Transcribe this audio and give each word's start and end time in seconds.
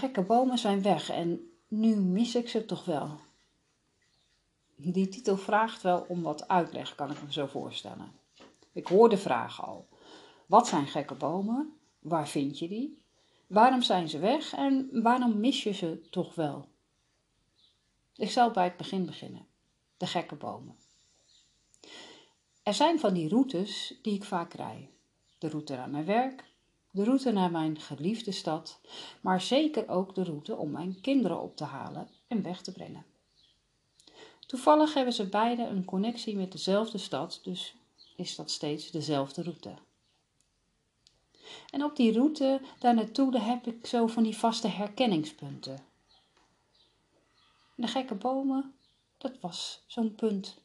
gekke 0.00 0.22
bomen 0.22 0.58
zijn 0.58 0.82
weg 0.82 1.10
en 1.10 1.50
nu 1.68 1.96
mis 1.96 2.34
ik 2.34 2.48
ze 2.48 2.64
toch 2.64 2.84
wel. 2.84 3.18
Die 4.76 5.08
titel 5.08 5.36
vraagt 5.36 5.82
wel 5.82 6.04
om 6.08 6.22
wat 6.22 6.48
uitleg, 6.48 6.94
kan 6.94 7.10
ik 7.10 7.22
me 7.22 7.32
zo 7.32 7.46
voorstellen. 7.46 8.12
Ik 8.72 8.86
hoor 8.86 9.08
de 9.08 9.18
vraag 9.18 9.66
al. 9.66 9.88
Wat 10.46 10.68
zijn 10.68 10.86
gekke 10.86 11.14
bomen? 11.14 11.72
Waar 11.98 12.28
vind 12.28 12.58
je 12.58 12.68
die? 12.68 13.02
Waarom 13.46 13.82
zijn 13.82 14.08
ze 14.08 14.18
weg 14.18 14.52
en 14.54 15.02
waarom 15.02 15.40
mis 15.40 15.62
je 15.62 15.72
ze 15.72 16.00
toch 16.10 16.34
wel? 16.34 16.68
Ik 18.16 18.30
zal 18.30 18.50
bij 18.50 18.64
het 18.64 18.76
begin 18.76 19.06
beginnen. 19.06 19.46
De 19.96 20.06
gekke 20.06 20.34
bomen. 20.34 20.76
Er 22.62 22.74
zijn 22.74 22.98
van 22.98 23.14
die 23.14 23.28
routes 23.28 23.98
die 24.02 24.14
ik 24.14 24.24
vaak 24.24 24.54
rij. 24.54 24.90
De 25.38 25.48
route 25.48 25.74
naar 25.74 25.90
mijn 25.90 26.04
werk, 26.04 26.49
de 26.90 27.04
route 27.04 27.32
naar 27.32 27.50
mijn 27.50 27.80
geliefde 27.80 28.32
stad, 28.32 28.80
maar 29.20 29.40
zeker 29.40 29.88
ook 29.88 30.14
de 30.14 30.24
route 30.24 30.56
om 30.56 30.70
mijn 30.70 31.00
kinderen 31.00 31.40
op 31.40 31.56
te 31.56 31.64
halen 31.64 32.08
en 32.26 32.42
weg 32.42 32.62
te 32.62 32.72
brengen. 32.72 33.04
Toevallig 34.46 34.94
hebben 34.94 35.14
ze 35.14 35.28
beide 35.28 35.62
een 35.62 35.84
connectie 35.84 36.36
met 36.36 36.52
dezelfde 36.52 36.98
stad, 36.98 37.40
dus 37.42 37.74
is 38.16 38.36
dat 38.36 38.50
steeds 38.50 38.90
dezelfde 38.90 39.42
route. 39.42 39.74
En 41.70 41.84
op 41.84 41.96
die 41.96 42.12
route 42.12 42.60
daar 42.78 42.94
naartoe 42.94 43.38
heb 43.38 43.66
ik 43.66 43.86
zo 43.86 44.06
van 44.06 44.22
die 44.22 44.36
vaste 44.36 44.68
herkenningspunten. 44.68 45.84
De 47.74 47.86
gekke 47.86 48.14
bomen, 48.14 48.74
dat 49.18 49.40
was 49.40 49.84
zo'n 49.86 50.14
punt. 50.14 50.62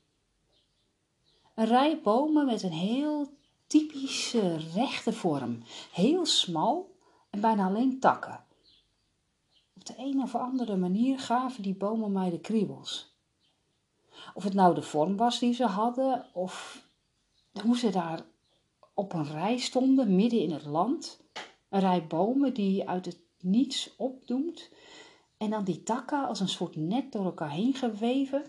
Een 1.56 1.66
rij 1.66 2.02
bomen 2.02 2.46
met 2.46 2.64
een 2.64 2.72
heel 2.72 3.34
typische 3.68 4.56
rechte 4.74 5.14
vorm, 5.14 5.64
heel 5.92 6.26
smal 6.26 6.96
en 7.30 7.40
bijna 7.40 7.68
alleen 7.68 8.00
takken. 8.00 8.44
Op 9.76 9.86
de 9.86 9.94
een 9.98 10.22
of 10.22 10.36
andere 10.36 10.76
manier 10.76 11.20
gaven 11.20 11.64
die 11.64 11.76
bomen 11.76 12.12
mij 12.12 12.30
de 12.30 12.40
kriebels. 12.40 13.14
Of 14.34 14.44
het 14.44 14.54
nou 14.54 14.76
de 14.76 14.82
vorm 14.82 15.18
was 15.18 15.40
die 15.40 15.54
ze 15.54 15.66
hadden, 15.66 16.26
of 16.34 16.84
hoe 17.62 17.78
ze 17.78 17.90
daar 17.90 18.26
op 18.94 19.14
een 19.14 19.32
rij 19.32 19.58
stonden 19.58 20.16
midden 20.16 20.40
in 20.40 20.52
het 20.52 20.66
land. 20.66 21.20
Een 21.70 21.80
rij 21.80 22.08
bomen 22.08 22.54
die 22.54 22.90
uit 22.90 23.06
het 23.06 23.20
niets 23.40 23.96
opdoemt. 23.98 24.70
En 25.38 25.50
dan 25.50 25.64
die 25.64 25.84
takken 25.84 26.28
als 26.28 26.40
een 26.40 26.50
soort 26.50 26.76
net 26.76 27.12
door 27.12 27.26
elkaar 27.26 27.52
heen 27.52 27.74
geweven. 27.74 28.44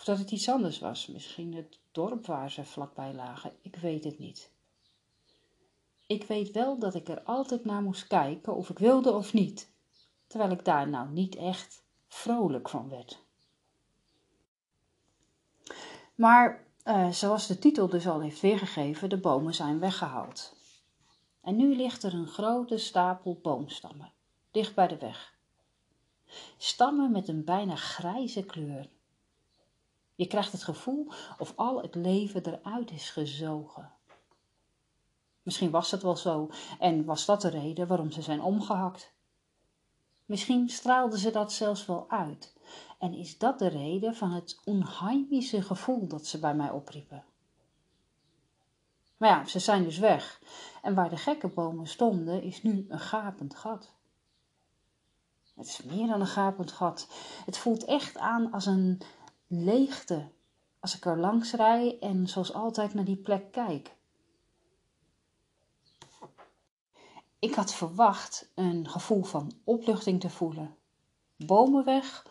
Of 0.00 0.06
dat 0.06 0.18
het 0.18 0.30
iets 0.30 0.48
anders 0.48 0.78
was, 0.78 1.06
misschien 1.06 1.54
het 1.54 1.78
dorp 1.92 2.26
waar 2.26 2.50
ze 2.50 2.64
vlakbij 2.64 3.14
lagen, 3.14 3.52
ik 3.62 3.76
weet 3.76 4.04
het 4.04 4.18
niet. 4.18 4.50
Ik 6.06 6.24
weet 6.24 6.50
wel 6.50 6.78
dat 6.78 6.94
ik 6.94 7.08
er 7.08 7.22
altijd 7.22 7.64
naar 7.64 7.82
moest 7.82 8.06
kijken 8.06 8.54
of 8.54 8.70
ik 8.70 8.78
wilde 8.78 9.12
of 9.12 9.32
niet, 9.32 9.70
terwijl 10.26 10.50
ik 10.50 10.64
daar 10.64 10.88
nou 10.88 11.10
niet 11.10 11.36
echt 11.36 11.82
vrolijk 12.08 12.68
van 12.68 12.88
werd. 12.88 13.22
Maar 16.14 16.64
uh, 16.84 17.10
zoals 17.10 17.46
de 17.46 17.58
titel 17.58 17.88
dus 17.88 18.06
al 18.06 18.20
heeft 18.20 18.40
weergegeven, 18.40 19.08
de 19.08 19.20
bomen 19.20 19.54
zijn 19.54 19.78
weggehaald. 19.78 20.56
En 21.40 21.56
nu 21.56 21.76
ligt 21.76 22.02
er 22.02 22.14
een 22.14 22.28
grote 22.28 22.78
stapel 22.78 23.38
boomstammen, 23.42 24.12
dicht 24.50 24.74
bij 24.74 24.88
de 24.88 24.98
weg. 24.98 25.34
Stammen 26.56 27.10
met 27.10 27.28
een 27.28 27.44
bijna 27.44 27.76
grijze 27.76 28.44
kleur. 28.44 28.88
Je 30.20 30.26
krijgt 30.26 30.52
het 30.52 30.62
gevoel 30.62 31.12
of 31.38 31.52
al 31.56 31.82
het 31.82 31.94
leven 31.94 32.46
eruit 32.46 32.90
is 32.90 33.10
gezogen. 33.10 33.92
Misschien 35.42 35.70
was 35.70 35.90
het 35.90 36.02
wel 36.02 36.16
zo 36.16 36.50
en 36.78 37.04
was 37.04 37.24
dat 37.24 37.40
de 37.40 37.48
reden 37.48 37.86
waarom 37.86 38.10
ze 38.10 38.22
zijn 38.22 38.42
omgehakt. 38.42 39.12
Misschien 40.24 40.68
straalden 40.68 41.18
ze 41.18 41.30
dat 41.30 41.52
zelfs 41.52 41.86
wel 41.86 42.04
uit 42.08 42.54
en 42.98 43.14
is 43.14 43.38
dat 43.38 43.58
de 43.58 43.66
reden 43.66 44.14
van 44.14 44.30
het 44.30 44.60
onheimische 44.64 45.62
gevoel 45.62 46.06
dat 46.06 46.26
ze 46.26 46.38
bij 46.38 46.54
mij 46.54 46.70
opriepen? 46.70 47.24
Maar 49.16 49.28
ja, 49.28 49.46
ze 49.46 49.58
zijn 49.58 49.84
dus 49.84 49.98
weg. 49.98 50.42
En 50.82 50.94
waar 50.94 51.10
de 51.10 51.16
gekke 51.16 51.48
bomen 51.48 51.86
stonden, 51.86 52.42
is 52.42 52.62
nu 52.62 52.86
een 52.88 53.00
gapend 53.00 53.56
gat. 53.56 53.92
Het 55.54 55.66
is 55.66 55.82
meer 55.82 56.06
dan 56.06 56.20
een 56.20 56.26
gapend 56.26 56.72
gat. 56.72 57.08
Het 57.44 57.58
voelt 57.58 57.84
echt 57.84 58.18
aan 58.18 58.52
als 58.52 58.66
een 58.66 59.02
leegte 59.52 60.28
als 60.80 60.96
ik 60.96 61.04
er 61.04 61.18
langs 61.18 61.52
rij 61.52 61.98
en 62.00 62.28
zoals 62.28 62.52
altijd 62.52 62.94
naar 62.94 63.04
die 63.04 63.16
plek 63.16 63.52
kijk. 63.52 63.96
Ik 67.38 67.54
had 67.54 67.74
verwacht 67.74 68.50
een 68.54 68.88
gevoel 68.88 69.22
van 69.22 69.52
opluchting 69.64 70.20
te 70.20 70.30
voelen. 70.30 70.76
Bomen 71.36 71.84
weg, 71.84 72.26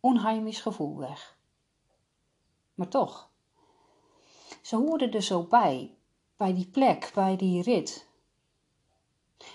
onheimisch 0.00 0.60
gevoel 0.60 0.96
weg. 0.96 1.38
Maar 2.74 2.88
toch, 2.88 3.30
ze 4.62 4.76
hoorden 4.76 5.12
er 5.12 5.22
zo 5.22 5.42
bij, 5.42 5.94
bij 6.36 6.54
die 6.54 6.66
plek, 6.66 7.10
bij 7.14 7.36
die 7.36 7.62
rit. 7.62 8.08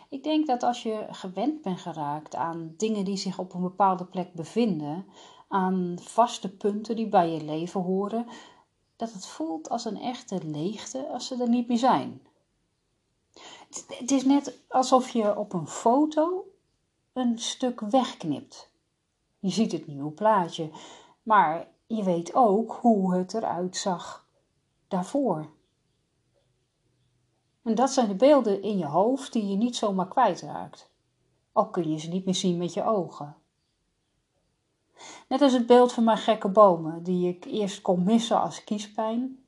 Ik 0.10 0.24
denk 0.24 0.48
dat 0.48 0.64
als 0.64 0.84
je 0.84 1.08
gewend 1.10 1.62
bent 1.62 1.80
geraakt 1.80 2.36
aan 2.36 2.74
dingen 2.78 3.06
die 3.06 3.18
zich 3.18 3.40
op 3.40 3.54
een 3.54 3.62
bepaalde 3.62 4.06
plek 4.06 4.34
bevinden, 4.34 5.06
aan 5.54 5.96
vaste 6.02 6.56
punten 6.56 6.96
die 6.96 7.08
bij 7.08 7.32
je 7.32 7.44
leven 7.44 7.82
horen, 7.82 8.28
dat 8.96 9.14
het 9.14 9.26
voelt 9.26 9.70
als 9.70 9.86
een 9.86 9.98
echte 9.98 10.46
leegte 10.46 11.08
als 11.08 11.28
ze 11.28 11.42
er 11.42 11.50
niet 11.50 11.68
meer 11.68 11.78
zijn. 11.78 12.22
Het 13.88 14.12
is 14.12 14.26
net 14.26 14.60
alsof 14.68 15.10
je 15.10 15.38
op 15.38 15.54
een 15.54 15.68
foto 15.68 16.46
een 17.14 17.40
stuk 17.40 17.80
wegknipt. 17.80 18.72
Je 19.40 19.50
ziet 19.50 19.72
het 19.72 19.88
nieuwe 19.88 20.12
plaatje, 20.12 20.70
maar 21.24 21.68
je 21.88 22.04
weet 22.04 22.36
ook 22.36 22.78
hoe 22.82 23.16
het 23.16 23.34
eruit 23.34 23.78
zag 23.78 24.28
daarvoor. 24.88 25.50
En 27.64 27.76
dat 27.76 27.90
zijn 27.90 28.08
de 28.08 28.16
beelden 28.16 28.62
in 28.62 28.78
je 28.78 28.86
hoofd 28.86 29.34
die 29.34 29.48
je 29.48 29.56
niet 29.56 29.76
zomaar 29.76 30.08
kwijtraakt, 30.08 30.90
al 31.52 31.70
kun 31.70 31.92
je 31.92 31.98
ze 31.98 32.10
niet 32.10 32.26
meer 32.26 32.36
zien 32.36 32.58
met 32.58 32.74
je 32.74 32.84
ogen. 32.84 33.43
Net 35.28 35.42
als 35.42 35.54
het 35.54 35.66
beeld 35.66 35.94
van 35.94 36.04
mijn 36.04 36.18
gekke 36.18 36.50
bomen, 36.50 37.04
die 37.04 37.28
ik 37.28 37.46
eerst 37.46 37.82
kon 37.82 38.04
missen 38.04 38.42
als 38.42 38.64
kiespijn, 38.64 39.44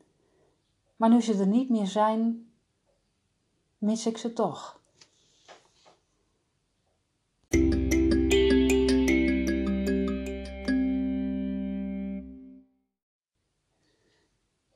maar 0.96 1.10
nu 1.10 1.22
ze 1.22 1.34
er 1.34 1.48
niet 1.48 1.70
meer 1.70 1.88
zijn, 1.88 2.50
mis 3.78 4.06
ik 4.06 4.18
ze 4.18 4.34
toch. 4.34 4.80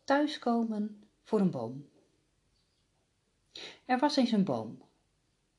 Thuiskomen 0.03 1.03
voor 1.23 1.39
een 1.39 1.51
boom. 1.51 1.87
Er 3.85 3.99
was 3.99 4.15
eens 4.15 4.31
een 4.31 4.43
boom, 4.43 4.81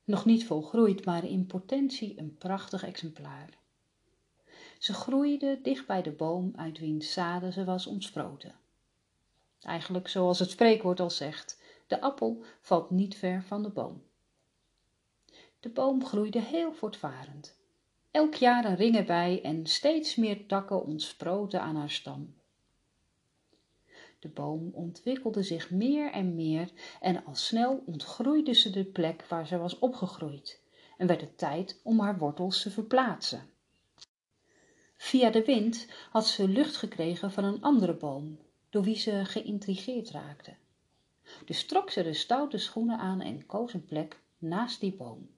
nog 0.04 0.24
niet 0.24 0.46
volgroeid, 0.46 1.04
maar 1.04 1.24
in 1.24 1.46
potentie 1.46 2.18
een 2.18 2.36
prachtig 2.38 2.84
exemplaar. 2.84 3.59
Ze 4.80 4.92
groeide 4.94 5.58
dicht 5.62 5.86
bij 5.86 6.02
de 6.02 6.10
boom 6.10 6.52
uit 6.56 6.78
wiens 6.78 7.12
zaden 7.12 7.52
ze 7.52 7.64
was 7.64 7.86
ontsproten. 7.86 8.54
Eigenlijk 9.60 10.08
zoals 10.08 10.38
het 10.38 10.50
spreekwoord 10.50 11.00
al 11.00 11.10
zegt, 11.10 11.62
de 11.86 12.00
appel 12.00 12.44
valt 12.60 12.90
niet 12.90 13.16
ver 13.16 13.42
van 13.42 13.62
de 13.62 13.68
boom. 13.68 14.02
De 15.60 15.68
boom 15.68 16.04
groeide 16.04 16.40
heel 16.40 16.72
voortvarend. 16.72 17.58
Elk 18.10 18.34
jaar 18.34 18.64
een 18.64 18.76
ring 18.76 18.96
erbij 18.96 19.42
en 19.42 19.66
steeds 19.66 20.16
meer 20.16 20.46
takken 20.46 20.84
ontsproten 20.84 21.60
aan 21.60 21.76
haar 21.76 21.90
stam. 21.90 22.34
De 24.18 24.28
boom 24.28 24.70
ontwikkelde 24.72 25.42
zich 25.42 25.70
meer 25.70 26.12
en 26.12 26.34
meer 26.34 26.70
en 27.00 27.24
al 27.24 27.34
snel 27.34 27.82
ontgroeide 27.86 28.54
ze 28.54 28.70
de 28.70 28.84
plek 28.84 29.24
waar 29.28 29.46
ze 29.46 29.58
was 29.58 29.78
opgegroeid 29.78 30.60
en 30.98 31.06
werd 31.06 31.20
het 31.20 31.38
tijd 31.38 31.80
om 31.82 32.00
haar 32.00 32.18
wortels 32.18 32.62
te 32.62 32.70
verplaatsen. 32.70 33.49
Via 35.00 35.30
de 35.30 35.44
wind 35.44 35.86
had 36.10 36.26
ze 36.26 36.48
lucht 36.48 36.76
gekregen 36.76 37.32
van 37.32 37.44
een 37.44 37.62
andere 37.62 37.94
boom, 37.94 38.38
door 38.70 38.82
wie 38.82 38.96
ze 38.96 39.24
geïntrigeerd 39.24 40.10
raakte. 40.10 40.54
Dus 41.44 41.66
trok 41.66 41.90
ze 41.90 42.02
de 42.02 42.14
stoute 42.14 42.58
schoenen 42.58 42.98
aan 42.98 43.20
en 43.20 43.46
koos 43.46 43.74
een 43.74 43.84
plek 43.84 44.20
naast 44.38 44.80
die 44.80 44.92
boom. 44.92 45.30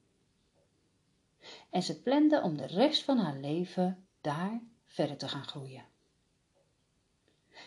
En 1.69 1.83
ze 1.83 2.01
plande 2.01 2.41
om 2.41 2.57
de 2.57 2.65
rest 2.65 3.03
van 3.03 3.17
haar 3.17 3.37
leven 3.37 4.05
daar 4.21 4.61
verder 4.85 5.17
te 5.17 5.27
gaan 5.27 5.47
groeien. 5.47 5.85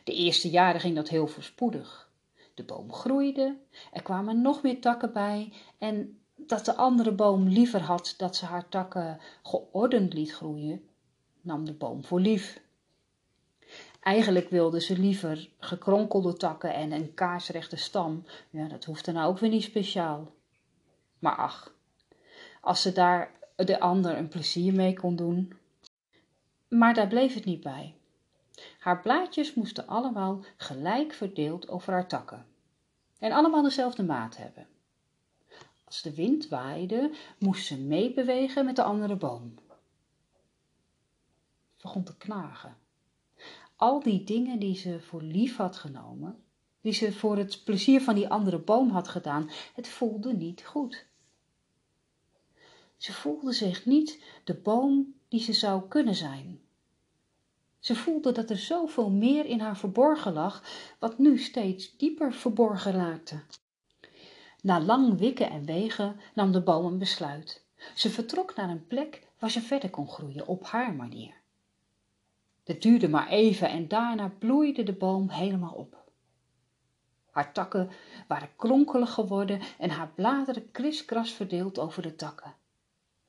De 0.05 0.13
eerste 0.13 0.51
jaren 0.51 0.81
ging 0.81 0.95
dat 0.95 1.09
heel 1.09 1.27
voorspoedig. 1.27 2.11
De 2.55 2.65
boom 2.65 2.93
groeide, 2.93 3.57
er 3.93 4.03
kwamen 4.03 4.41
nog 4.41 4.63
meer 4.63 4.81
takken 4.81 5.13
bij 5.13 5.53
en 5.79 6.21
dat 6.35 6.65
de 6.65 6.75
andere 6.75 7.13
boom 7.13 7.49
liever 7.49 7.81
had 7.81 8.15
dat 8.17 8.37
ze 8.37 8.45
haar 8.45 8.69
takken 8.69 9.21
geordend 9.43 10.13
liet 10.15 10.33
groeien, 10.33 10.86
nam 11.47 11.65
de 11.65 11.73
boom 11.73 12.05
voor 12.05 12.21
lief. 12.21 12.61
Eigenlijk 14.01 14.51
wilde 14.51 14.81
ze 14.81 14.99
liever 14.99 15.49
gekronkelde 15.59 16.33
takken 16.33 16.75
en 16.75 16.93
een 16.93 17.15
kaarsrechte 17.15 17.77
stam. 17.77 18.25
Ja, 18.51 18.69
dat 18.69 18.85
hoefde 18.85 19.13
nou 19.13 19.29
ook 19.29 19.39
weer 19.39 19.51
niet 19.51 19.63
speciaal. 19.63 20.33
Maar 21.19 21.37
ach, 21.37 21.75
als 22.61 22.83
ze 22.83 22.93
daar 22.93 23.31
de 23.57 23.81
ander 23.81 24.17
een 24.17 24.29
plezier 24.29 24.75
mee 24.75 24.95
kon 24.95 25.17
doen. 25.17 25.53
Maar 26.69 26.95
daar 26.95 27.09
bleef 27.09 27.35
het 27.35 27.45
niet 27.45 27.63
bij. 27.63 27.95
Haar 28.79 29.01
blaadjes 29.01 29.55
moesten 29.55 29.87
allemaal 29.87 30.45
gelijk 30.57 31.13
verdeeld 31.13 31.69
over 31.69 31.93
haar 31.93 32.09
takken 32.09 32.47
en 33.19 33.33
allemaal 33.33 33.63
dezelfde 33.63 34.03
maat 34.03 34.37
hebben. 34.37 34.67
Als 35.85 36.03
de 36.03 36.15
wind 36.15 36.49
waaide, 36.49 37.15
moest 37.39 37.67
ze 37.67 37.81
meebewegen 37.81 38.65
met 38.65 38.77
de 38.77 38.83
andere 38.83 39.17
boom. 39.17 39.55
Begon 41.87 42.05
te 42.05 42.17
knagen. 42.17 42.77
Al 43.77 44.03
die 44.03 44.25
dingen 44.25 44.59
die 44.59 44.77
ze 44.77 45.01
voor 45.01 45.23
lief 45.23 45.57
had 45.57 45.77
genomen, 45.77 46.43
die 46.81 46.93
ze 46.93 47.13
voor 47.13 47.37
het 47.37 47.65
plezier 47.65 48.01
van 48.01 48.15
die 48.15 48.29
andere 48.29 48.59
boom 48.59 48.91
had 48.91 49.09
gedaan, 49.09 49.51
het 49.75 49.89
voelde 49.89 50.33
niet 50.33 50.65
goed. 50.65 51.07
Ze 52.97 53.13
voelde 53.13 53.53
zich 53.53 53.85
niet 53.85 54.23
de 54.45 54.55
boom 54.55 55.15
die 55.29 55.41
ze 55.41 55.53
zou 55.53 55.89
kunnen 55.89 56.15
zijn. 56.15 56.61
Ze 57.79 57.95
voelde 57.95 58.33
dat 58.33 58.51
er 58.51 58.59
zoveel 58.59 59.11
meer 59.11 59.45
in 59.45 59.61
haar 59.61 59.77
verborgen 59.77 60.33
lag, 60.33 60.63
wat 60.99 61.19
nu 61.19 61.39
steeds 61.39 61.97
dieper 61.97 62.33
verborgen 62.33 62.93
raakte. 62.93 63.41
Na 64.63 64.81
lang 64.81 65.19
wikken 65.19 65.51
en 65.51 65.65
wegen 65.65 66.21
nam 66.35 66.53
de 66.53 66.63
boom 66.63 66.87
een 66.87 66.99
besluit. 66.99 67.65
Ze 67.95 68.11
vertrok 68.11 68.55
naar 68.55 68.71
een 68.71 68.87
plek 68.87 69.27
waar 69.39 69.51
ze 69.51 69.61
verder 69.61 69.91
kon 69.91 70.09
groeien 70.09 70.47
op 70.47 70.65
haar 70.65 70.95
manier. 70.95 71.45
Het 72.67 72.83
duurde 72.83 73.09
maar 73.09 73.29
even 73.29 73.69
en 73.69 73.89
daarna 73.89 74.33
bloeide 74.39 74.83
de 74.83 74.93
boom 74.93 75.29
helemaal 75.29 75.73
op. 75.73 76.05
Haar 77.31 77.53
takken 77.53 77.91
waren 78.29 78.57
kronkelig 78.57 79.13
geworden 79.13 79.61
en 79.79 79.91
haar 79.91 80.13
bladeren 80.15 80.71
kriskras 80.71 81.33
verdeeld 81.33 81.79
over 81.79 82.03
de 82.03 82.15
takken. 82.15 82.55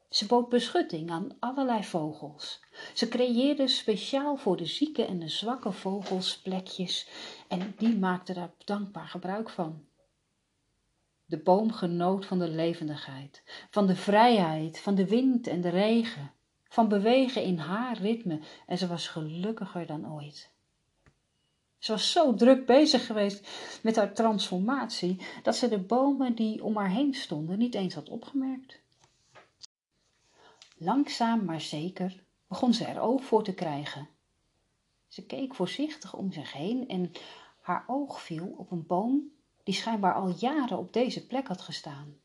Ze 0.09 0.25
bood 0.25 0.49
beschutting 0.49 1.11
aan 1.11 1.35
allerlei 1.39 1.83
vogels. 1.83 2.59
Ze 2.93 3.07
creëerde 3.07 3.67
speciaal 3.67 4.37
voor 4.37 4.57
de 4.57 4.65
zieke 4.65 5.05
en 5.05 5.19
de 5.19 5.29
zwakke 5.29 5.71
vogels 5.71 6.37
plekjes 6.37 7.09
en 7.47 7.73
die 7.77 7.97
maakten 7.97 8.35
daar 8.35 8.53
dankbaar 8.65 9.07
gebruik 9.07 9.49
van. 9.49 9.85
De 11.25 11.37
boom 11.37 11.71
genoot 11.71 12.25
van 12.25 12.39
de 12.39 12.49
levendigheid, 12.49 13.43
van 13.69 13.87
de 13.87 13.95
vrijheid, 13.95 14.79
van 14.79 14.95
de 14.95 15.07
wind 15.07 15.47
en 15.47 15.61
de 15.61 15.69
regen, 15.69 16.31
van 16.69 16.87
bewegen 16.87 17.43
in 17.43 17.57
haar 17.57 17.97
ritme 17.97 18.39
en 18.65 18.77
ze 18.77 18.87
was 18.87 19.07
gelukkiger 19.07 19.85
dan 19.85 20.13
ooit. 20.13 20.51
Ze 21.77 21.91
was 21.91 22.11
zo 22.11 22.33
druk 22.33 22.65
bezig 22.65 23.05
geweest 23.05 23.47
met 23.83 23.95
haar 23.95 24.13
transformatie 24.13 25.21
dat 25.43 25.55
ze 25.55 25.67
de 25.67 25.79
bomen 25.79 26.35
die 26.35 26.63
om 26.63 26.77
haar 26.77 26.89
heen 26.89 27.13
stonden 27.13 27.57
niet 27.57 27.75
eens 27.75 27.93
had 27.93 28.09
opgemerkt. 28.09 28.79
Langzaam 30.77 31.45
maar 31.45 31.61
zeker 31.61 32.23
begon 32.47 32.73
ze 32.73 32.85
er 32.85 32.99
oog 32.99 33.23
voor 33.23 33.43
te 33.43 33.53
krijgen. 33.53 34.09
Ze 35.07 35.25
keek 35.25 35.55
voorzichtig 35.55 36.13
om 36.13 36.31
zich 36.31 36.53
heen 36.53 36.87
en 36.87 37.11
haar 37.61 37.83
oog 37.87 38.21
viel 38.21 38.53
op 38.57 38.71
een 38.71 38.85
boom 38.85 39.31
die 39.63 39.73
schijnbaar 39.73 40.13
al 40.13 40.33
jaren 40.37 40.77
op 40.77 40.93
deze 40.93 41.27
plek 41.27 41.47
had 41.47 41.61
gestaan. 41.61 42.15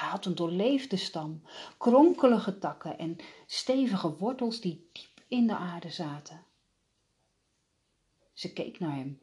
Hij 0.00 0.08
had 0.08 0.24
een 0.24 0.34
doorleefde 0.34 0.96
stam, 0.96 1.42
kronkelige 1.78 2.58
takken 2.58 2.98
en 2.98 3.16
stevige 3.46 4.16
wortels 4.16 4.60
die 4.60 4.88
diep 4.92 5.24
in 5.28 5.46
de 5.46 5.56
aarde 5.56 5.90
zaten. 5.90 6.44
Ze 8.32 8.52
keek 8.52 8.78
naar 8.78 8.94
hem, 8.94 9.20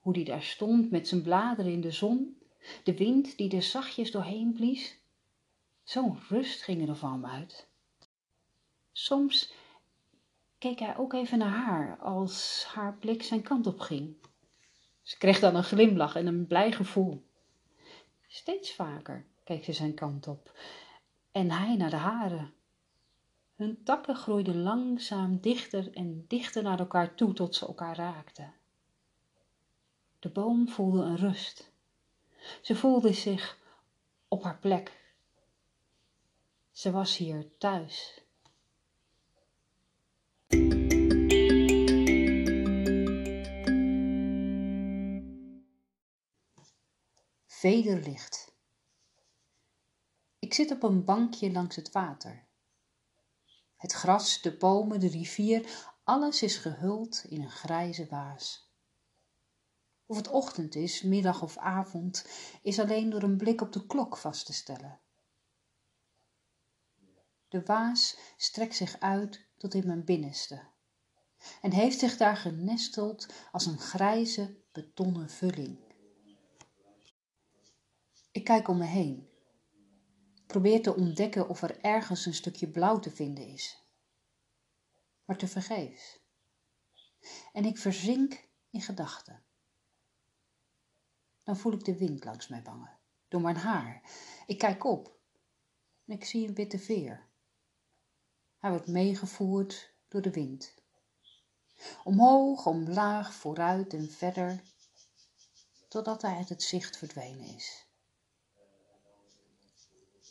hoe 0.00 0.12
die 0.12 0.24
daar 0.24 0.42
stond 0.42 0.90
met 0.90 1.08
zijn 1.08 1.22
bladeren 1.22 1.72
in 1.72 1.80
de 1.80 1.90
zon, 1.90 2.38
de 2.84 2.96
wind 2.96 3.36
die 3.36 3.56
er 3.56 3.62
zachtjes 3.62 4.10
doorheen 4.10 4.52
blies. 4.52 4.98
Zo'n 5.82 6.18
rust 6.28 6.62
ging 6.62 6.88
er 6.88 6.96
van 6.96 7.12
hem 7.12 7.26
uit. 7.26 7.68
Soms 8.92 9.52
keek 10.58 10.78
hij 10.78 10.96
ook 10.96 11.12
even 11.12 11.38
naar 11.38 11.64
haar 11.64 11.98
als 11.98 12.64
haar 12.68 12.96
blik 12.96 13.22
zijn 13.22 13.42
kant 13.42 13.66
op 13.66 13.80
ging. 13.80 14.16
Ze 15.02 15.18
kreeg 15.18 15.40
dan 15.40 15.54
een 15.56 15.64
glimlach 15.64 16.14
en 16.14 16.26
een 16.26 16.46
blij 16.46 16.72
gevoel. 16.72 17.24
Steeds 18.26 18.74
vaker 18.74 19.28
keek 19.50 19.64
ze 19.64 19.72
zijn 19.72 19.94
kant 19.94 20.26
op 20.26 20.58
en 21.32 21.50
hij 21.50 21.76
naar 21.76 21.90
de 21.90 21.96
hare. 21.96 22.50
Hun 23.54 23.82
takken 23.84 24.16
groeiden 24.16 24.62
langzaam 24.62 25.40
dichter 25.40 25.94
en 25.94 26.24
dichter 26.28 26.62
naar 26.62 26.78
elkaar 26.78 27.14
toe 27.14 27.32
tot 27.32 27.54
ze 27.54 27.66
elkaar 27.66 27.96
raakten. 27.96 28.54
De 30.18 30.28
boom 30.28 30.68
voelde 30.68 31.02
een 31.02 31.16
rust. 31.16 31.72
Ze 32.62 32.76
voelde 32.76 33.12
zich 33.12 33.58
op 34.28 34.42
haar 34.42 34.58
plek. 34.58 35.14
Ze 36.70 36.90
was 36.90 37.16
hier 37.16 37.56
thuis. 37.58 38.24
Vederlicht. 47.46 48.49
Ik 50.50 50.56
zit 50.56 50.70
op 50.70 50.82
een 50.82 51.04
bankje 51.04 51.52
langs 51.52 51.76
het 51.76 51.92
water. 51.92 52.46
Het 53.76 53.92
gras, 53.92 54.42
de 54.42 54.56
bomen, 54.56 55.00
de 55.00 55.08
rivier, 55.08 55.86
alles 56.04 56.42
is 56.42 56.56
gehuld 56.56 57.24
in 57.28 57.42
een 57.42 57.50
grijze 57.50 58.06
waas. 58.06 58.72
Of 60.06 60.16
het 60.16 60.28
ochtend 60.28 60.74
is, 60.74 61.02
middag 61.02 61.42
of 61.42 61.56
avond, 61.56 62.26
is 62.62 62.78
alleen 62.78 63.10
door 63.10 63.22
een 63.22 63.36
blik 63.36 63.60
op 63.60 63.72
de 63.72 63.86
klok 63.86 64.16
vast 64.16 64.46
te 64.46 64.52
stellen. 64.52 65.00
De 67.48 67.62
waas 67.62 68.18
strekt 68.36 68.76
zich 68.76 69.00
uit 69.00 69.46
tot 69.56 69.74
in 69.74 69.86
mijn 69.86 70.04
binnenste 70.04 70.62
en 71.62 71.72
heeft 71.72 71.98
zich 71.98 72.16
daar 72.16 72.36
genesteld 72.36 73.32
als 73.52 73.66
een 73.66 73.78
grijze 73.78 74.56
betonnen 74.72 75.30
vulling. 75.30 75.78
Ik 78.30 78.44
kijk 78.44 78.68
om 78.68 78.78
me 78.78 78.84
heen, 78.84 79.29
probeer 80.50 80.82
te 80.82 80.94
ontdekken 80.94 81.48
of 81.48 81.62
er 81.62 81.80
ergens 81.80 82.26
een 82.26 82.34
stukje 82.34 82.70
blauw 82.70 82.98
te 82.98 83.10
vinden 83.10 83.46
is, 83.46 83.84
maar 85.24 85.36
tevergeefs. 85.36 86.18
En 87.52 87.64
ik 87.64 87.78
verzink 87.78 88.48
in 88.70 88.80
gedachten. 88.80 89.42
Dan 91.42 91.56
voel 91.56 91.72
ik 91.72 91.84
de 91.84 91.96
wind 91.96 92.24
langs 92.24 92.48
mij 92.48 92.62
bangen, 92.62 92.98
door 93.28 93.40
mijn 93.40 93.56
haar. 93.56 94.02
Ik 94.46 94.58
kijk 94.58 94.84
op 94.84 95.18
en 96.04 96.14
ik 96.14 96.24
zie 96.24 96.48
een 96.48 96.54
witte 96.54 96.78
veer. 96.78 97.28
Hij 98.58 98.70
wordt 98.70 98.86
meegevoerd 98.86 99.94
door 100.08 100.22
de 100.22 100.30
wind. 100.30 100.74
Omhoog, 102.04 102.66
omlaag, 102.66 103.34
vooruit 103.34 103.94
en 103.94 104.10
verder, 104.10 104.62
totdat 105.88 106.22
hij 106.22 106.36
uit 106.36 106.48
het 106.48 106.62
zicht 106.62 106.96
verdwenen 106.96 107.46
is. 107.46 107.89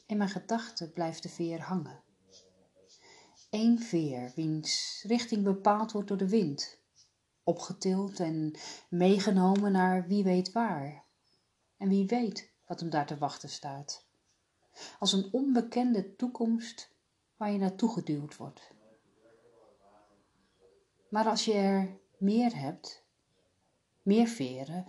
In 0.09 0.17
mijn 0.17 0.29
gedachten 0.29 0.93
blijft 0.93 1.23
de 1.23 1.29
veer 1.29 1.61
hangen. 1.61 2.03
Eén 3.49 3.79
veer, 3.79 4.31
wiens 4.35 5.03
richting 5.07 5.43
bepaald 5.43 5.91
wordt 5.91 6.07
door 6.07 6.17
de 6.17 6.29
wind, 6.29 6.79
opgetild 7.43 8.19
en 8.19 8.55
meegenomen 8.89 9.71
naar 9.71 10.07
wie 10.07 10.23
weet 10.23 10.51
waar. 10.51 11.03
En 11.77 11.89
wie 11.89 12.05
weet 12.05 12.53
wat 12.67 12.79
hem 12.79 12.89
daar 12.89 13.05
te 13.05 13.17
wachten 13.17 13.49
staat. 13.49 14.05
Als 14.99 15.13
een 15.13 15.29
onbekende 15.31 16.15
toekomst 16.15 16.91
waar 17.37 17.51
je 17.51 17.57
naartoe 17.57 17.93
geduwd 17.93 18.37
wordt. 18.37 18.71
Maar 21.09 21.25
als 21.25 21.45
je 21.45 21.53
er 21.53 21.99
meer 22.17 22.55
hebt, 22.55 23.03
meer 24.01 24.27
veren, 24.27 24.85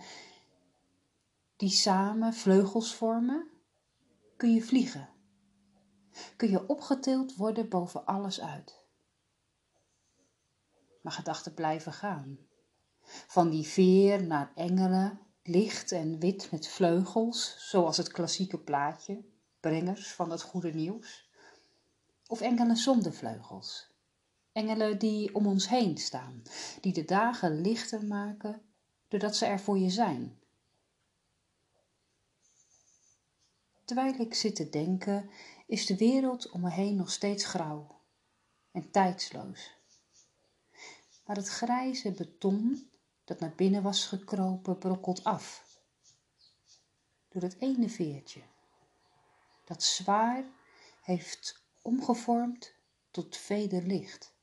die 1.55 1.69
samen 1.69 2.33
vleugels 2.33 2.95
vormen, 2.95 3.50
kun 4.41 4.53
je 4.53 4.61
vliegen. 4.61 5.09
Kun 6.35 6.49
je 6.49 6.67
opgetild 6.67 7.35
worden 7.35 7.69
boven 7.69 8.05
alles 8.05 8.41
uit. 8.41 8.85
Maar 11.01 11.11
gedachten 11.11 11.53
blijven 11.53 11.93
gaan. 11.93 12.39
Van 13.27 13.49
die 13.49 13.67
veer 13.67 14.23
naar 14.23 14.51
engelen, 14.55 15.19
licht 15.43 15.91
en 15.91 16.19
wit 16.19 16.51
met 16.51 16.67
vleugels, 16.67 17.55
zoals 17.69 17.97
het 17.97 18.11
klassieke 18.11 18.57
plaatje, 18.59 19.25
brengers 19.59 20.13
van 20.13 20.31
het 20.31 20.41
goede 20.41 20.73
nieuws. 20.73 21.29
Of 22.27 22.41
engelen 22.41 22.77
zonder 22.77 23.13
vleugels. 23.13 23.89
Engelen 24.51 24.99
die 24.99 25.35
om 25.35 25.47
ons 25.47 25.69
heen 25.69 25.97
staan, 25.97 26.41
die 26.79 26.93
de 26.93 27.05
dagen 27.05 27.61
lichter 27.61 28.05
maken 28.05 28.61
doordat 29.07 29.35
ze 29.35 29.45
er 29.45 29.59
voor 29.59 29.77
je 29.77 29.89
zijn. 29.89 30.40
Terwijl 33.91 34.19
ik 34.19 34.33
zit 34.33 34.55
te 34.55 34.69
denken, 34.69 35.29
is 35.67 35.85
de 35.85 35.97
wereld 35.97 36.49
om 36.49 36.61
me 36.61 36.69
heen 36.69 36.95
nog 36.95 37.11
steeds 37.11 37.45
grauw 37.45 38.01
en 38.71 38.91
tijdsloos. 38.91 39.75
Maar 41.25 41.35
het 41.35 41.47
grijze 41.47 42.11
beton 42.11 42.89
dat 43.23 43.39
naar 43.39 43.53
binnen 43.55 43.83
was 43.83 44.05
gekropen 44.05 44.77
brokkelt 44.77 45.23
af. 45.23 45.65
Door 47.29 47.41
het 47.41 47.55
ene 47.59 47.89
veertje, 47.89 48.41
dat 49.65 49.83
zwaar 49.83 50.43
heeft 51.01 51.63
omgevormd 51.81 52.73
tot 53.11 53.37
vederlicht 53.37 54.33